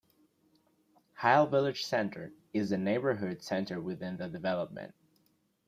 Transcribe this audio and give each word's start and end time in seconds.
Haile 1.19 1.45
Village 1.45 1.83
Center 1.85 2.33
is 2.53 2.71
the 2.71 2.77
neighborhood 2.79 3.43
center 3.43 3.79
within 3.79 4.17
the 4.17 4.27
development. 4.27 4.95